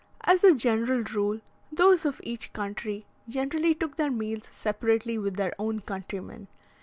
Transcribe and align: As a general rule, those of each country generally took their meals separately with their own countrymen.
As 0.23 0.43
a 0.43 0.55
general 0.55 1.03
rule, 1.13 1.41
those 1.71 2.05
of 2.05 2.19
each 2.23 2.53
country 2.53 3.05
generally 3.29 3.75
took 3.75 3.97
their 3.97 4.09
meals 4.09 4.49
separately 4.51 5.19
with 5.19 5.35
their 5.35 5.53
own 5.59 5.81
countrymen. 5.81 6.47